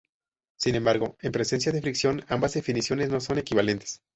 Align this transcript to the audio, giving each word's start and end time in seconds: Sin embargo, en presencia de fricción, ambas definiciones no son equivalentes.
Sin 0.57 0.73
embargo, 0.73 1.15
en 1.21 1.31
presencia 1.31 1.71
de 1.71 1.79
fricción, 1.79 2.25
ambas 2.27 2.55
definiciones 2.55 3.11
no 3.11 3.19
son 3.21 3.37
equivalentes. 3.37 4.01